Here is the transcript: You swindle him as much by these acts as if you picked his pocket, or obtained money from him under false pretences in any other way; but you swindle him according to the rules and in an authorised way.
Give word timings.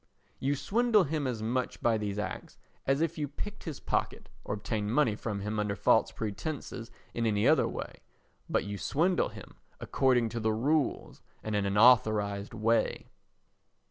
You 0.39 0.55
swindle 0.55 1.03
him 1.03 1.27
as 1.27 1.43
much 1.43 1.79
by 1.79 1.99
these 1.99 2.17
acts 2.17 2.57
as 2.87 3.01
if 3.01 3.19
you 3.19 3.27
picked 3.27 3.65
his 3.65 3.79
pocket, 3.79 4.29
or 4.43 4.55
obtained 4.55 4.91
money 4.95 5.15
from 5.15 5.41
him 5.41 5.59
under 5.59 5.75
false 5.75 6.09
pretences 6.11 6.89
in 7.13 7.27
any 7.27 7.47
other 7.47 7.67
way; 7.67 7.99
but 8.49 8.65
you 8.65 8.79
swindle 8.79 9.29
him 9.29 9.57
according 9.79 10.29
to 10.29 10.39
the 10.39 10.53
rules 10.53 11.21
and 11.43 11.55
in 11.55 11.67
an 11.67 11.77
authorised 11.77 12.55
way. 12.55 13.09